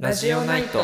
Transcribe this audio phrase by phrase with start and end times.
[0.00, 0.78] ラジオナイト。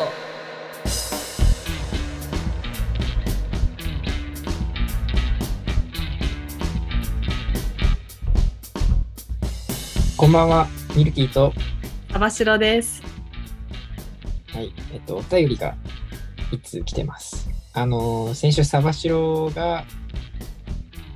[10.17, 10.67] こんばんは、
[10.97, 11.53] ミルキーと、
[12.11, 13.01] あばしろです。
[14.47, 15.77] はい、えっと、お便りが
[16.51, 17.49] いつ来てます。
[17.71, 19.85] あのー先週、サバシロが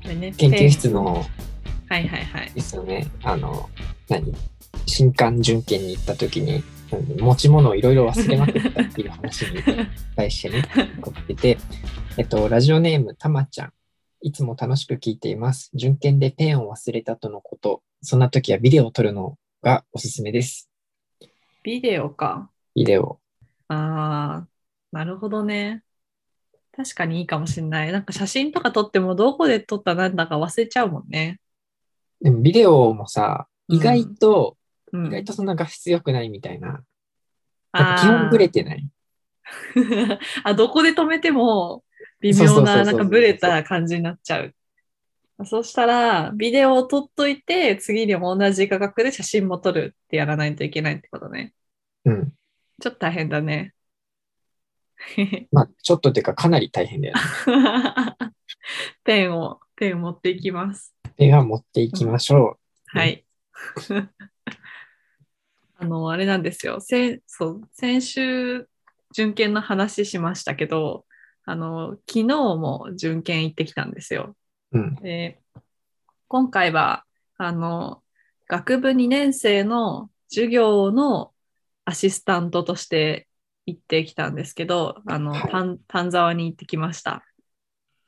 [0.04, 1.26] これね研究室の、
[1.90, 2.52] はいはいはい。
[2.56, 3.70] ですよね、あの、
[4.08, 4.34] 何？
[4.86, 6.79] 新刊準検に行った時に、うん
[7.20, 9.62] 持ち物をいろいろ忘れまくったっていう話に
[10.16, 10.64] 対してね、
[11.02, 11.58] 送ってて、
[12.18, 13.74] えっと、ラジオネーム、たまちゃん。
[14.22, 15.72] いつも楽しく聞いています。
[15.74, 17.84] 準検でペンを忘れたとのこと。
[18.02, 20.70] そんな時はビデオを撮るのがおすすめです。
[21.64, 22.50] ビデオか。
[22.76, 23.20] ビデオ。
[23.70, 24.48] ああ、
[24.92, 25.84] なるほどね。
[26.76, 27.92] 確かにいいかもしれない。
[27.92, 31.40] なんか写真とか撮ってもどこで撮ったなんだか忘れちゃうもんね。
[32.22, 34.58] でもビデオもさ、意外と、
[34.92, 36.84] うん、意外とそんな画質良くないみたいな。
[37.72, 38.88] なん基本ブレてない。
[39.76, 41.84] ー あ、どこで止めても
[42.22, 44.54] 微妙な、なんかブレた感じになっちゃう。
[45.46, 51.54] そしたら、ビデオを撮っといて、次にも同じ価格で写真も撮るってやらないといけないってことね。
[52.04, 52.34] うん。
[52.82, 53.74] ちょっと大変だね。
[55.52, 57.22] まあ、ちょっとっていうかかなり大変だよね。
[59.06, 60.94] ペンを、ペンを持っていきます。
[61.16, 63.26] では持っていきましょはい。
[65.80, 66.80] あの、あれなんですよ。
[66.82, 68.68] 先そう先週、
[69.14, 71.06] 準検の話しましたけど、
[71.46, 74.36] あの、昨日も準検行ってきたんですよ。
[74.74, 74.80] う。
[74.80, 74.96] うん。
[74.96, 75.40] で
[76.28, 77.06] 今回は、
[77.38, 78.04] あの、
[78.48, 81.32] 学部2年生の授業の
[81.86, 83.28] アシスタントとして
[83.66, 87.24] 行ってきたんですけど、あの、はい丹丹沢に行ってきました。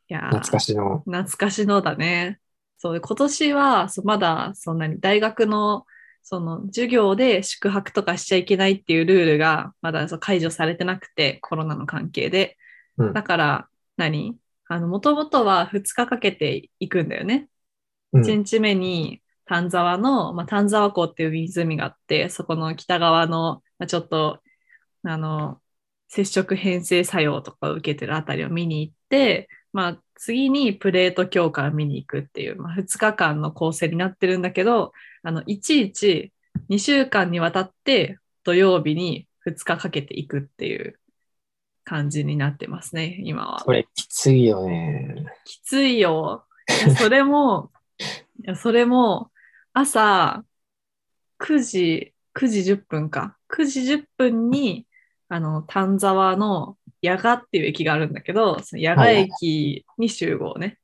[0.10, 1.00] いやー懐かしの。
[1.06, 2.40] 懐かしのだね。
[2.78, 5.86] そうで今年はそうまだそんなに大学の
[6.24, 12.58] その授業で宿泊とかしちゃいけないっていうルールがまだ解除されてなくてコロナの関係で。
[12.98, 14.38] うんだから何？
[14.68, 17.48] あの、もともとは2日かけて行くんだよね。
[18.14, 24.40] うん1日目に丹沢の、まあ、丹沢湖っていう湖があって、そこの北側の、まあ、ちょっと、
[25.04, 25.62] あの、
[26.08, 34.94] 接触変性作用とかを受けてるあたりを見に行って、まあ、次にプレート強化を見に行くっていう、まあ、2日間の構成になってるんだけど、
[35.24, 36.32] あの、いちいち
[36.70, 41.00] 2週間にわたって土曜日に2日かけていくっていう
[41.86, 43.62] 感じになってますね、今は。
[43.62, 45.26] これきついよね。
[45.44, 46.46] きついよ。
[47.00, 47.72] それも、
[48.58, 49.32] それも、
[49.74, 50.44] 朝
[51.40, 53.38] 9時、9時10分か。
[53.50, 54.86] 9時10分に、
[55.30, 60.78] あの、丹沢の矢賀っていう駅があるんだけど、その矢賀駅に集合ね。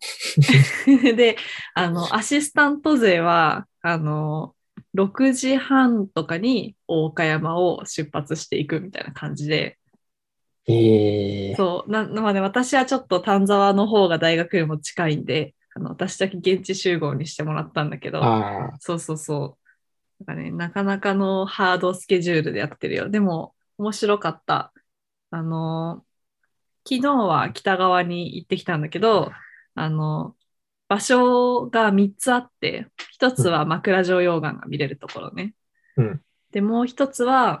[1.16, 1.36] で、
[1.74, 4.54] あの、アシスタント勢は、あの、
[4.94, 9.78] 6時半とかに大岡山を出発していくみたいな感じで、
[10.66, 18.36] ええそう、な、まあね、私はちょっと丹沢の方が大学よりも近いんで、あの、私だけ現地集合にしてもらったんだけど、
[18.80, 19.58] そうそうそ
[20.20, 20.24] う。
[20.24, 23.08] なんかね、なかなかのハードスケジュールでやってるよ。
[23.08, 24.72] でも、面白かった。
[25.30, 26.04] あの、
[26.88, 29.30] 昨日は北側に行ってきたんだけど、
[29.74, 30.36] あの、
[30.88, 35.54] 場所が3つあって、1つは枕状溶岩が見れるところね。
[35.96, 37.60] うんで、もう1つは、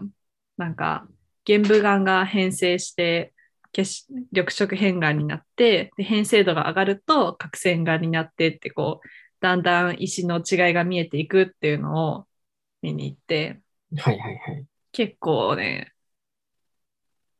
[0.56, 1.06] なんか、
[1.44, 3.34] 玄武岩が変性して、
[3.72, 9.08] 結緑色変岩になってで変性度が上がると角栓岩になってってこう
[9.40, 12.26] だんだん石の違いが見えていくっていうのを
[12.82, 13.60] 見に行って
[13.96, 14.66] はいはいはい。
[14.92, 15.92] 結構ね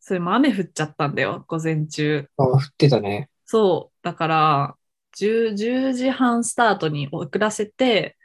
[0.08, 2.26] それも雨降っちゃったんだよ午前中。
[2.38, 3.28] あ、降ってたね。
[3.44, 3.98] そう。
[4.02, 4.74] だから
[5.18, 8.16] 10, 10時半スタートに遅らせて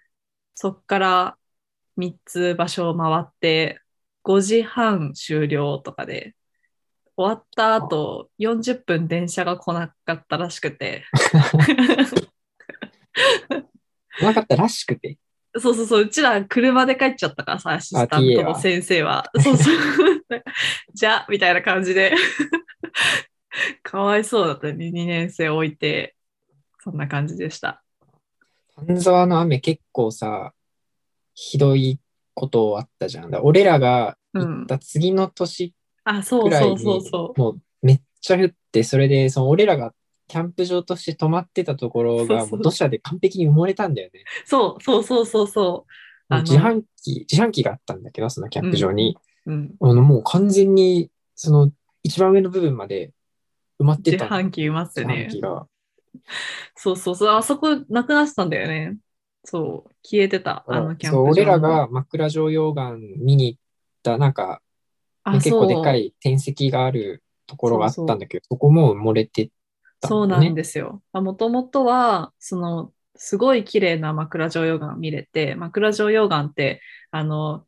[0.55, 1.37] そっから
[1.97, 3.81] 3つ場所を回って
[4.23, 6.35] 5時半終了とかで
[7.17, 11.03] 終わった後40分電車が来なかったらしくて。
[14.21, 15.17] なかったらしくて？
[15.57, 16.03] そうそうそう。
[16.03, 19.29] うちら車で帰っちゃったからさアシスタントの先生は。
[19.35, 19.75] そうそう
[21.03, 22.13] じゃあみたいな感じで。
[23.83, 24.71] かわいそうだった。
[24.71, 26.15] ね2年生置いて
[26.79, 27.83] そんな感じでした。
[28.77, 30.53] 丹沢の雨結構さ、
[31.33, 31.99] ひどい
[32.33, 33.31] ことあったじゃん。
[33.31, 35.73] だ俺らが行った次の年
[36.05, 37.01] あそくらいに、うそう。
[37.01, 39.93] そうそうもうめっちゃ降って、それで、その俺らが
[40.29, 44.23] キャンプ場として泊まってたところが、土砂で完璧に埋もれたんだよね。
[44.45, 45.85] そうそうそうそうそ
[46.31, 49.17] う自販機、自販機があったんだけど、そのキャンプ場に。
[49.17, 51.71] うんあのもう完全に、その
[52.03, 53.13] 一番上の部分まで
[53.79, 54.29] 埋まって自た。
[54.29, 55.67] の販機埋まって自販ね機が。
[56.75, 57.29] そうそうそう。
[57.29, 58.97] あそこなくなってたんだよね。
[59.43, 59.91] そう。
[60.03, 60.63] 消えてた。
[60.67, 63.59] あのキャンプ場そう、の俺らが枕状溶岩見に行っ
[64.03, 64.61] た、なんか、
[65.23, 65.95] あ、結構でか。
[65.95, 69.49] い天石があるところがあったんだけど、そこも埋もれて
[69.99, 70.39] たそうな。
[70.39, 71.01] んですよ。
[71.13, 76.81] もともとは、その、すごい綺麗な枕状溶岩見れて、枕状溶岩って、
[77.11, 77.65] あの、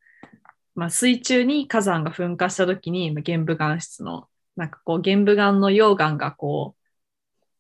[0.75, 6.75] まあ、水中に火山が噴火した時に、まあ玄武岩質の、なんかこう、玄武岩の溶岩がこ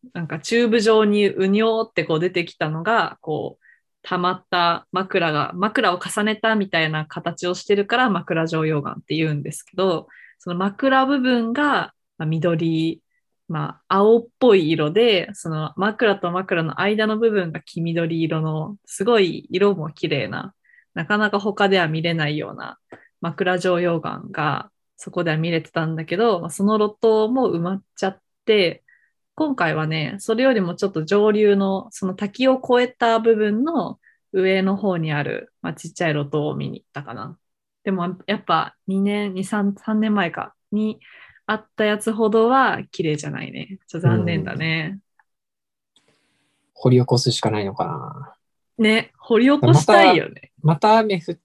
[0.03, 3.65] う、なんかチューブ状にうにょーってこう出てきたのが、こう、
[4.03, 10.07] 溜まった枕が、枕を重ねたみたいな形をしてるから枕状溶岩って言うんですけど、
[10.39, 13.01] その枕部分がまあ緑、
[13.47, 20.53] まあ、青っぽい色で、その枕と枕の間の部分が黄緑色の、すごい色も綺麗な、
[20.93, 22.77] なかなか他では見れないような
[23.21, 28.83] 枕状溶岩がそこでは見れてたんだけど、まあその路頭も埋まっちゃって、
[29.35, 33.99] 今回はね、それよりもちょっと上流の、その滝を越えた部分の
[34.31, 37.37] 上の方にある、まあ、ちっちゃい路頭を見に行ったかな。
[37.83, 40.99] でもやっぱ2年、2、3、3年前かに
[41.45, 43.77] あったやつほどは綺麗じゃないね。
[43.87, 44.99] ちょっと残念だね。
[46.73, 48.35] 掘り起こすしかないのかな。
[48.77, 50.51] ね、掘り起こしたいよね。
[50.61, 51.35] また雨降っ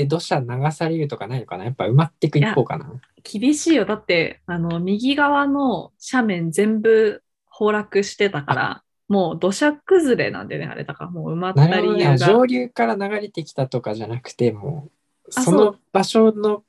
[0.00, 1.64] て土砂流されるとかないのかな？
[1.64, 2.90] やっぱ埋まっていく一方かな？
[3.22, 3.84] 厳しいよ。
[3.84, 12.04] だって、あの、右側の斜面全部崩落してたから、もう土砂崩れなんでね、あれだからもう埋まったなるほどね。
[12.04, 12.26] 理由が。
[12.26, 14.88] 上流から流れてきたとかじゃなくて、も
[15.26, 16.64] う、あその場所の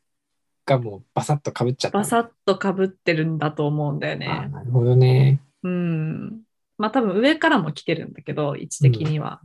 [0.65, 2.03] がもうバサッとかぶっちゃったの。
[2.03, 4.27] バサッとかぶってるんだと思うんだよあね。
[4.49, 5.39] なるほどね。
[5.63, 6.41] うん。
[6.77, 9.39] まあ多分上からも来てるんだけど、位置的には。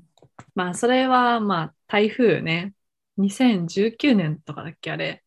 [0.54, 2.72] まあそれはまあ台風ね。
[3.18, 5.22] 2019年とかだっけあれ。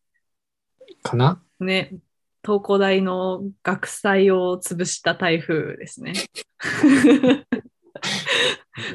[1.02, 1.42] かな？
[1.60, 1.94] ね。
[2.42, 6.14] 東工大の学祭を潰した台風ですね。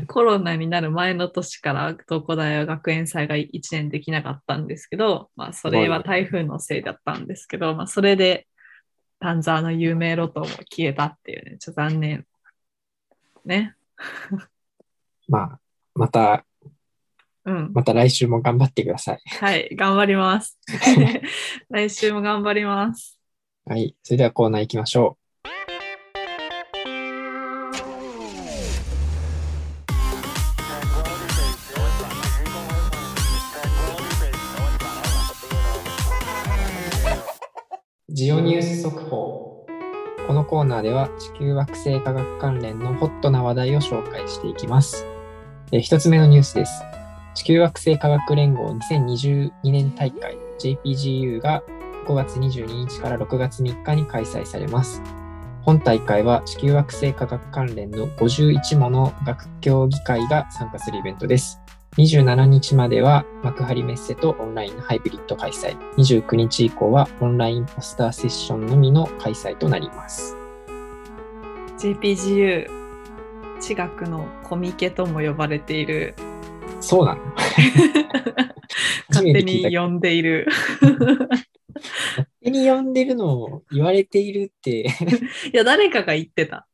[0.07, 8.47] コロナになる前の年から東工大は学園祭が1年できなかったんですけど、まあそれは台風のせいだったんですけど、まあそれで
[9.19, 12.25] 丹沢の有名路頭も消えたっていうね、ちょっと残念。
[13.45, 13.75] ね。
[15.27, 15.59] まあ、
[15.95, 16.45] また、
[17.45, 17.71] うん。
[17.73, 19.21] また来週も頑張ってください。
[19.39, 20.57] はい、頑張ります。
[21.69, 23.19] 来週も頑張ります。
[23.65, 23.95] はい。
[24.03, 25.25] それではコーナー行きましょう。
[38.09, 39.67] ジオニュース速報。
[40.25, 45.05] このコーナーでは地球惑星科学関連のホットな話題を紹介していきます。
[45.71, 46.71] えー一つ目のニュースです。
[47.35, 51.61] 地球惑星科学連合2022年大会 JPGU が
[52.07, 55.01] 5月22日から6月3日に開催されます。
[55.61, 61.59] 本大会は地球惑星科学関連の51もの学協議会が参加するイベントです。
[61.97, 65.77] 27日までは幕張メッセとオンラインハイブリッド開催。
[65.97, 70.37] 29日以降はオンラインポスターセッションのみの開催となります。
[71.79, 72.67] JPGU、
[73.59, 76.15] 地学のコミケとも呼ばれている、
[76.81, 77.21] そうなの？
[79.09, 80.47] 初勝手に呼んでいる。
[80.93, 84.81] 勝手に呼んでるのを言われているって。
[84.81, 84.85] い
[85.53, 86.67] や、誰かが言ってた。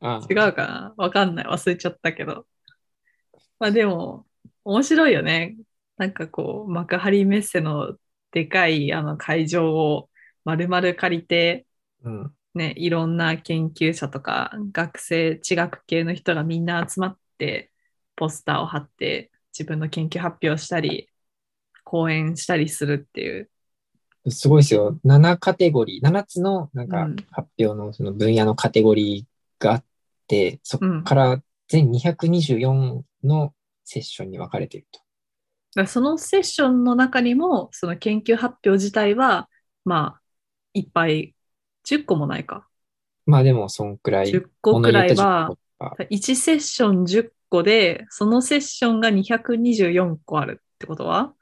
[0.00, 0.94] あ違うかな？
[0.96, 1.46] わかんない。
[1.46, 2.46] 忘れちゃったけど。
[3.58, 4.26] まあでも、
[4.64, 5.56] 面白いよね。
[5.96, 7.96] なんかこう、幕張メッセの
[8.30, 10.10] でかいあの会場を
[10.44, 11.66] 丸々借りて、
[12.02, 12.32] うん。
[12.54, 17.70] ね、いろんな研究者とか学生、地学系の人がみんな集まって、
[18.14, 21.08] ポスターを貼って、自分の研究発表したり、
[21.84, 23.50] 講演したりするっていう。
[24.28, 24.98] すごいですよ。
[25.04, 29.84] 7カテゴリー、7つのなんかうん発表のその分野のカテゴリーがあっ
[30.26, 35.00] て、そこから全224のセッションに分かれていると。
[35.76, 39.48] だそのセッションの中にも、その研究発表自体は、
[39.84, 40.20] まあ、
[40.74, 41.34] いっぱい、
[41.84, 42.66] 10個もないか。
[43.26, 44.30] まあでも、そんくらい。
[44.30, 51.32] 10個くらいはものによって10個とか1セッション10個で、そのセッションが224個あるってことは？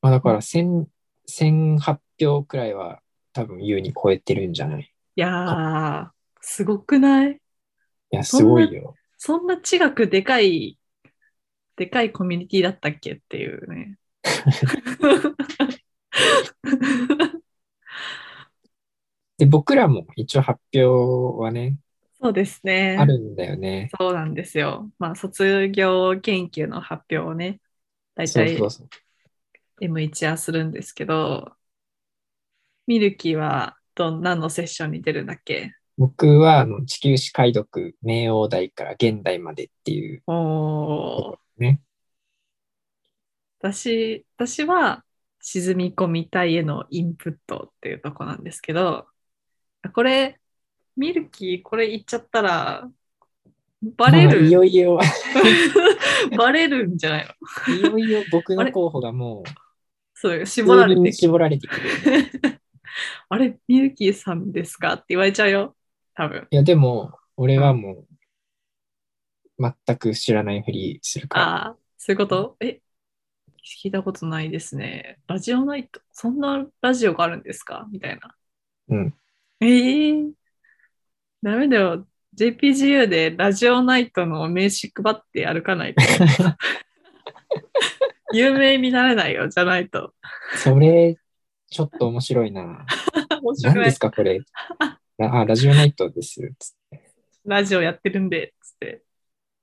[0.00, 0.86] まあだから1000、
[1.28, 3.00] 1000発表くらいは
[3.32, 4.82] 多分優に超えてるんじゃない？
[4.82, 6.08] いやー、
[6.40, 7.32] すごくない？
[7.32, 7.36] い
[8.10, 8.94] や、すごいよ。
[9.16, 10.78] そんな地学でかい、
[11.76, 13.98] でかいコミュニティだったっけっていうね。
[19.38, 20.86] で、僕らも一応発表
[21.40, 21.76] はね、
[22.20, 22.96] そうですね。
[22.98, 23.90] あるんだよね。
[23.98, 24.90] そうなんですよ。
[24.98, 27.60] まあ、卒業研究の発表をね、
[28.14, 28.88] 大体そうそうそう。
[29.80, 31.52] M1 はするんですけど、
[32.88, 35.74] ミルキーはど何のセッションに出るんだっけ？
[35.96, 41.80] 僕はあの地球史解読、明王代から現代までっていうおーね。
[43.60, 45.04] 私、私は、
[45.40, 49.06] 沈み込みたいへのインプットっていうとこなんですけど、
[49.92, 50.40] これ、
[50.98, 52.90] ミルキーこれ言っちゃったら、
[53.96, 54.98] バレもういる、よいよ、
[56.36, 57.28] バレるんじゃない
[57.68, 57.76] の？
[57.76, 59.44] いよいよ僕の候補がもう、
[60.14, 61.80] そう、絞られて絞られてくる。
[63.30, 64.94] あれ、ミルキーさんですか？
[64.94, 65.76] って言われちゃうよ。
[66.14, 66.48] 多分。
[66.50, 68.06] いや、でも、俺はも
[69.60, 71.44] う、全く知らないふりするから。
[71.44, 72.56] ああ、そういうこと？
[72.58, 72.80] え、
[73.84, 75.20] 聞いたことないですね。
[75.28, 77.86] ラジオナイト、そんなラジオがあるんですか？
[77.92, 78.34] みたいな。
[78.88, 79.14] うん。
[79.60, 80.24] ええ
[81.42, 82.06] ダメだよ。
[82.36, 86.02] JPGU でラジオナイトの名刺配って歩かないと。
[88.32, 90.14] 有名になれないよ、じゃないと。
[90.56, 91.16] それ、
[91.70, 92.84] ちょっと面白いな。
[93.42, 94.40] 面白い何ですか、これ？
[94.78, 96.52] あ、ラジオナイトです。
[97.44, 99.02] ラジオやってるんで、つって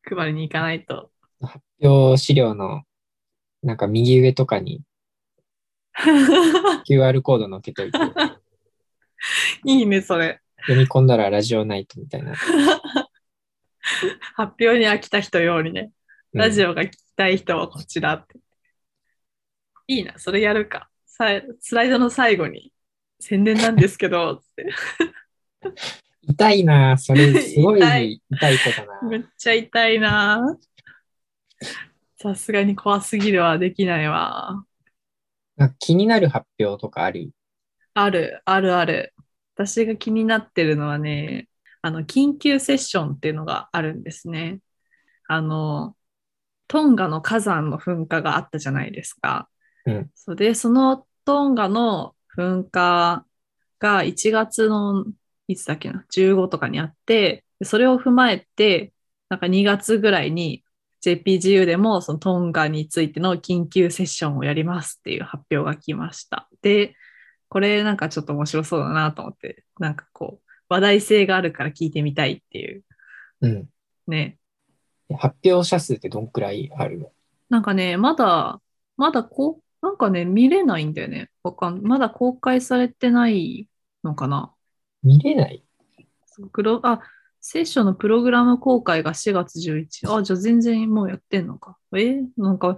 [0.03, 1.11] 配りに行かないと。
[1.41, 2.83] 発表資料の、
[3.61, 4.81] なんか右上とかに
[6.87, 7.97] QR コード載っけといて、
[9.65, 10.41] いいね、それ。
[10.67, 12.33] 読み込んだらラジオナイトみたいな。
[14.35, 15.91] 発表に飽きた人用にね。
[16.33, 16.71] ラジオ。
[16.71, 18.39] オが聞きたい人はこちらって。
[19.87, 20.89] いいな、それやるか。
[21.05, 21.27] さ
[21.59, 22.73] スライドの最後に、
[23.19, 24.73] 宣伝なんですけど、つって。
[26.27, 26.97] 痛いな。
[26.97, 27.79] それ、すごい
[28.31, 29.09] 痛い子だな。
[29.09, 30.57] めっちゃ痛いな。
[32.17, 34.65] さすがに怖すぎるはできないわ。
[35.79, 37.31] 気になる発表とかある？
[37.93, 39.14] ある、あるある。
[39.55, 41.47] 私が気になってるのはね、
[41.81, 44.59] あの、緊急セッションっていうのがあるんですね。
[45.27, 45.95] あの、
[46.67, 49.49] トンガの火山の噴火があったじゃないですか。
[49.85, 53.25] うんそれで、そのトンガの噴火
[53.79, 55.05] が1月の、
[55.47, 58.93] いつだっけな、15とかにあって、でそれを踏まえて、
[59.29, 60.63] なんか2月ぐらいに
[61.05, 66.49] JPGU でもそのトンガについての緊急セッションをやりますっていう発表が来ました。
[66.61, 66.95] で、
[67.49, 72.83] これなんかちょっと面白そうだなと思って、なんかこう、話題性があるから聞いてみたいっていう
[73.41, 73.69] うん。
[74.07, 74.37] ね。
[75.17, 77.11] 発表者数ってどんくらいあるの？
[77.49, 78.59] なんかね、まだ、
[78.97, 81.29] まだこう、なんかね、見れないんだよね。
[81.43, 83.69] わかんまだ公開されてない
[84.03, 84.51] のかな。
[85.03, 85.63] 見れない？
[86.25, 87.01] そうプロあ、
[87.39, 90.11] セッションのプログラム公開が4月11。
[90.11, 91.77] あ、じゃあ全然もうやってんのか。
[91.95, 92.77] えなんか、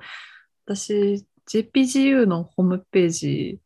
[0.65, 3.61] 私、JPGU のホームページ、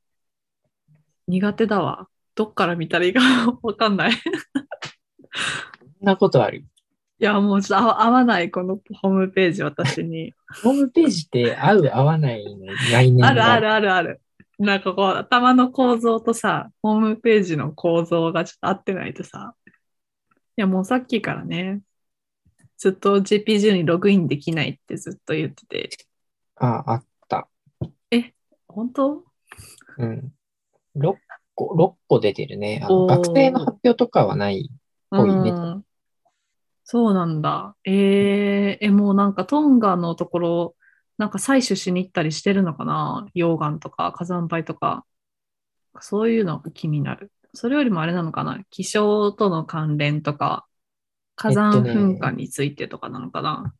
[1.27, 2.07] 苦手だわ。
[2.35, 3.19] どっから見たらいいか
[3.61, 4.11] わかんない。
[4.11, 6.65] いそんなことある？
[7.19, 10.33] や、もうちょっと合わない、このホームページ、私に。
[10.63, 13.27] ホームページって合う合わないの概念が？
[13.27, 14.21] あるあるあるある。
[14.57, 19.55] なんかこう、頭の構造とさ、ホームページの構造がちょっと合ってないとさ。
[19.67, 19.71] い
[20.55, 21.81] や、もうさっきからね、
[22.77, 25.89] ずっと JPG にログインできないってずっと言ってて、
[26.55, 27.47] あ、あった。
[28.67, 29.23] 本当？
[29.97, 30.33] うん。
[30.95, 31.17] 6
[31.55, 32.81] 個、6個出てるね。
[32.83, 34.69] あの学生の発表とかはない。
[35.09, 35.85] ぽいねうん
[36.83, 37.75] そうなんだ。
[37.85, 40.75] えー、え、もうなんかトンガのところ、
[41.17, 43.27] なんか採取しに行ったりしてるのかな？
[43.33, 45.05] 溶岩とか火山灰とか。
[45.99, 47.31] そういうのが気になる。
[47.53, 48.59] それよりもあれなのかな？
[48.69, 50.65] 気象との関連とか、
[51.35, 53.73] 火山噴火についてとかなのかな、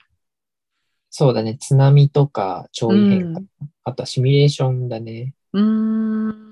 [1.10, 1.58] そうだね。
[1.58, 3.40] 津波とか潮位変化。
[3.40, 3.48] うん
[3.84, 5.34] あとはシミュレーションだね。
[5.54, 6.51] うーん。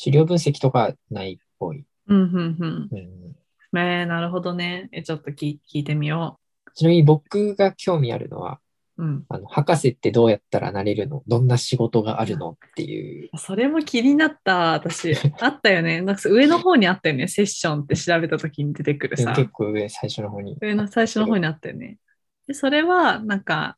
[0.00, 1.84] うん、資料分析とかないっぽい。
[2.08, 2.88] うん、うん。
[2.90, 4.88] うん、えー、なるほどね。
[4.92, 6.38] え、ちょっと聞聞いてみよ
[6.74, 8.58] ちなみに僕が興味あるのは、
[8.98, 9.04] う。
[9.04, 9.24] うん。
[9.28, 11.22] あの博士ってどうやったらなれるの？
[11.26, 13.30] どんな仕事があるのっていう。
[13.36, 15.14] それも気になった、私。
[15.40, 16.00] あったよね。
[16.02, 17.28] なんか上の方にあったよね。
[17.28, 19.32] セッションって調べた時に出てくるさ。
[19.34, 20.56] 結構上、最初の方に。
[20.60, 21.98] 上の最初の方にあったよね。
[22.46, 23.76] で、それは、なんか、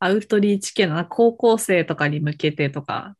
[0.00, 3.16] アウトリーチ系の高校生とかに向けてとか、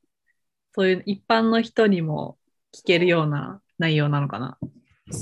[0.79, 2.39] そういう一般の人にも
[2.73, 4.59] 聞けるような内容なのかな？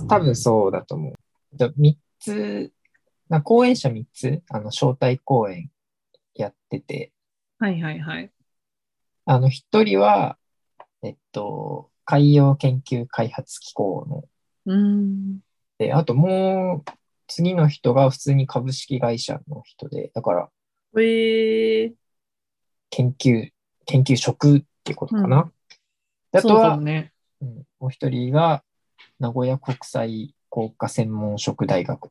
[0.07, 1.15] 多分そうだと思う。
[1.57, 2.73] だ3つ、
[3.31, 5.71] な講演者3つ、あの、招待講演
[6.35, 7.11] やってて、
[7.59, 8.31] はいはいはい。
[9.25, 10.37] あの、1人は、
[11.03, 14.25] えっと、海洋研究開発機構の、
[14.67, 15.39] うーん。
[15.79, 16.91] で、あともう、
[17.29, 20.51] 次の人が普通に株式会社の人で、だから、
[20.99, 21.93] えー、
[22.91, 23.49] 研究、
[23.87, 25.51] 研究職っていうことかな。
[26.33, 27.13] あとはね。
[27.43, 28.65] うんもう一人が、
[29.19, 32.11] 名古屋国際工科専門職大学。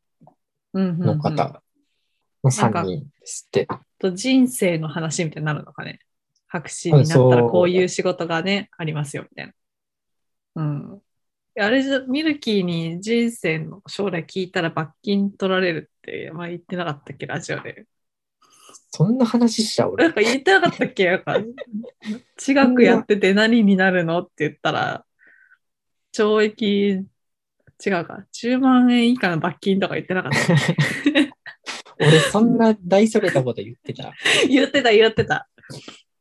[0.74, 1.62] の方
[2.44, 3.67] の3人ですって。
[3.98, 6.00] と人生の話みたいになるのかね。
[6.48, 9.53] 博士になったらこういう仕事がね、ありますよ、みたいな。
[10.55, 11.01] うん。
[11.58, 17.86] あれじゃ、ミルキーに人生の将来聞いたら罰金取られるって、まあ言ってなかったっけ、ラジオで。
[18.96, 20.06] そんな話しちゃう俺。
[20.06, 21.10] なんか言ってなかったっけ？
[21.10, 25.06] なんか違くやってて何になるのって言ったら、
[26.14, 26.66] 懲役、
[27.86, 30.38] 違うか、10万円以下の罰金とか言ってなかった。
[32.00, 34.14] 俺、そんな大それたこと言ってた。
[34.50, 35.50] 言ってた、言ってた。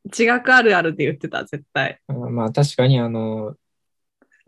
[0.06, 2.00] 違くあるあるって言ってた、絶対。
[2.08, 3.54] うんまあ、確かに、あの、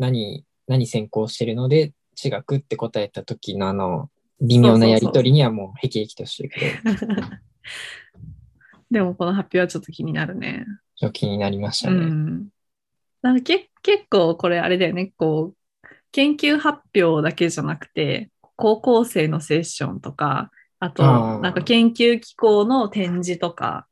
[0.00, 7.22] 何、何専攻してるので、地学って答えた時のあの、微妙なやりとりにはもう、へきへきとしてるけど、
[8.90, 10.64] でもこの発表はちょっと気になるね。
[10.96, 12.06] ちょっと気になりましたうね。
[12.06, 12.48] ん。
[13.22, 21.02] なんかけ結構これあれだよね、こう、研究発表だけじゃなくて、高校生のセッションとか、あと、
[21.40, 23.86] なんか研究機構の展示とか、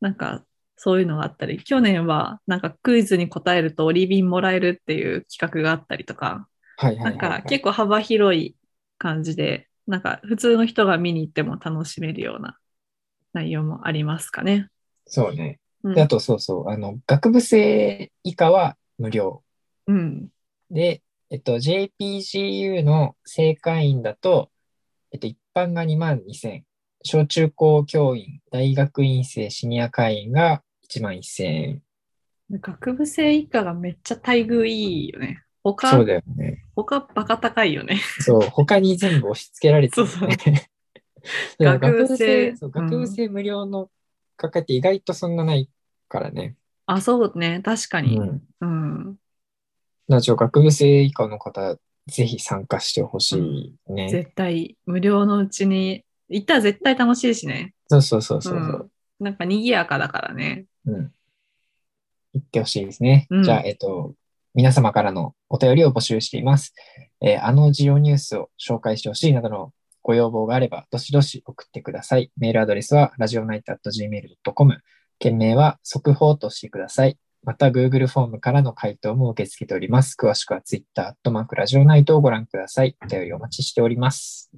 [0.00, 0.44] なんか
[0.76, 7.18] そういうのがあったり、去年はなんかクイズに答えるとオリビンもらえるっていう企画があったりとか、はいはいなん。
[7.18, 8.56] か結構幅広い
[8.96, 12.58] 感じで、なんか普通の人が見に行っても楽しめるような
[13.38, 14.68] 内容もありますかね。
[15.06, 15.58] そうね。
[15.84, 19.42] うんで、あとそうそう、あの、学部生以下は無料。
[19.86, 20.28] うん。
[20.70, 24.50] で、えっと、JPGU の正会員だと、
[25.12, 26.62] えっと、一般が2万2000、
[27.04, 31.82] 小中高教員、大学院生、シニア会員が1万1000円。
[32.50, 35.44] 学部生以下がめっちゃ待遇いいよね。
[35.62, 36.64] 他、そうだよね。
[36.74, 38.00] 他バカ高いよね。
[38.20, 40.10] そう、他に全部押し付けられてる、ね。
[40.12, 40.77] そうそう
[41.58, 43.90] 学部生そううん学部生無料の
[44.36, 45.68] 価格って意外とそんなない
[46.08, 46.56] からね。
[46.86, 47.60] あ、そうね。
[47.62, 48.16] 確かに。
[48.16, 48.42] うん。
[48.60, 49.16] うん。
[50.08, 54.08] らちょ学部生以下の方、ぜひ参加してほしいね。
[54.08, 57.74] 絶対、無料のうちに、行ったら絶対楽しいしね。
[57.88, 58.54] そうそうそうそう。
[58.54, 60.66] うんなんか賑やかだからね。
[60.86, 61.12] うん。
[62.34, 63.26] 言ってほしいですね。
[63.30, 64.14] うんじゃあ、えっと、
[64.54, 66.72] 皆様からのお便りを募集しています。
[67.20, 69.72] えーあのジオニュースを紹介してほしいなどの
[70.08, 72.32] ご要望があれば、どしどし送ってください。
[72.38, 74.78] メールアドレスは、ラジオナイト .gmail.com。
[75.18, 77.18] 件名は、速報としてください。
[77.44, 80.16] また、Google フォームからの回答も受け付けております。
[80.18, 82.96] 詳しくは Twitter、アットマークラジオナイトをご覧ください。
[83.04, 84.50] お便りお待ちしております。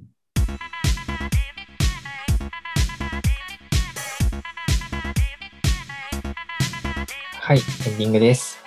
[7.32, 7.58] はい、
[7.88, 8.60] エンディングです。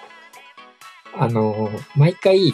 [1.18, 2.54] あのー毎回、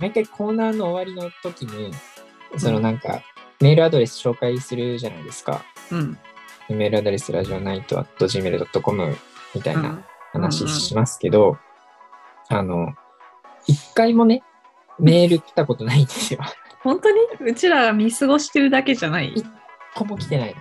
[0.00, 1.92] 毎回コーナーの終わりの時に、
[2.58, 3.22] そのなんか、
[3.60, 5.64] メールアドレス紹介するじゃないですか。
[5.90, 6.18] うん。
[6.68, 9.16] メールアドレスラジオナイト at gmail.com
[9.54, 11.56] みたいな話しますけど、
[12.48, 12.94] あの、
[13.66, 14.42] 一回もね、
[14.98, 16.40] メール来たことないんですよ。
[16.82, 17.20] 本当に？
[17.40, 19.32] うちらが見過ごしてるだけじゃない？
[19.34, 19.46] 一
[19.94, 20.54] 個も来てない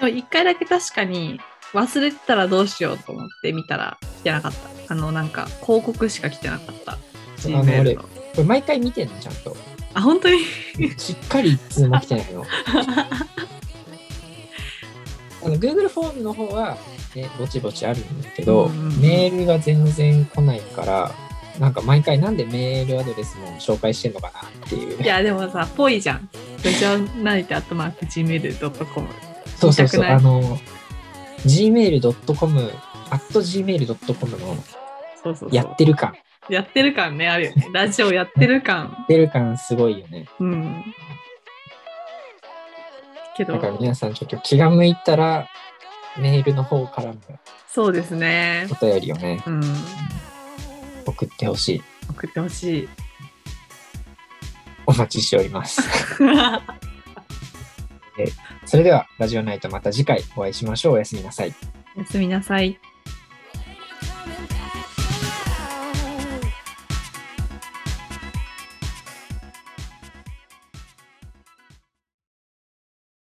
[0.00, 0.08] の。
[0.08, 1.40] 一回だけ確かに
[1.72, 4.52] 忘れてたらどうしようと思って見たら来てなかっ
[4.86, 4.94] た。
[4.94, 6.92] あの、なんか広告しか来てなかった。
[6.92, 6.98] あ
[7.38, 8.04] Gmail の俺の。
[8.36, 9.56] これ毎回見てんの、ちゃんと。
[9.94, 10.38] あ、本当に？
[10.98, 12.44] しっかり一通も来てない の。
[15.44, 16.76] あの Google フォームの方は、
[17.14, 21.14] ね、ぼちぼちあるんだけど、うんうんうんメールが全然来ないから、
[21.58, 25.06] なんか毎回なんでメールアドレスも紹介してんのかなっていうい。
[25.06, 26.28] や、でもさ、ぽいじゃん。
[26.64, 29.08] ラジオナイトアットマーク Gmail.com。
[29.56, 30.04] そうそうそう。
[30.04, 30.58] あの、
[31.46, 32.70] gmail.com、
[33.10, 34.56] at gmail.com の。
[35.52, 36.14] やってる感。
[36.48, 37.68] やってる感ね、あるよね。
[37.72, 38.94] ラジオやってる感。
[38.98, 40.26] やってる感すごいよね。
[40.38, 40.84] うん。
[43.36, 45.48] けだからど、皆さんちょっと気が向いたら、
[46.16, 47.18] メールの方からも
[47.68, 48.74] そうですねお。
[48.86, 49.62] 便りをね、うん。
[51.04, 51.82] 送ってほしい。
[52.08, 52.88] 送ってほしい。
[54.86, 55.82] お待ちしております。
[58.64, 60.94] それでは、ラジオナイトまた次回お会いしましょう。
[60.94, 61.54] おやすみなさい。
[61.96, 62.78] おやすみなさい。